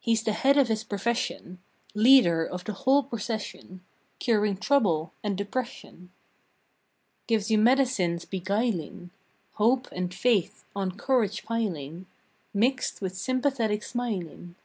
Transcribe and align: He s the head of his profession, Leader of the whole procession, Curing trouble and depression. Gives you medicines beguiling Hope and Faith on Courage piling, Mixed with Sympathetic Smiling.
He 0.00 0.12
s 0.12 0.20
the 0.22 0.34
head 0.34 0.58
of 0.58 0.68
his 0.68 0.84
profession, 0.84 1.60
Leader 1.94 2.44
of 2.44 2.64
the 2.64 2.74
whole 2.74 3.02
procession, 3.02 3.80
Curing 4.18 4.58
trouble 4.58 5.14
and 5.24 5.34
depression. 5.34 6.10
Gives 7.26 7.50
you 7.50 7.56
medicines 7.56 8.26
beguiling 8.26 9.12
Hope 9.54 9.88
and 9.92 10.12
Faith 10.12 10.66
on 10.76 10.98
Courage 10.98 11.42
piling, 11.46 12.04
Mixed 12.52 13.00
with 13.00 13.16
Sympathetic 13.16 13.82
Smiling. 13.82 14.56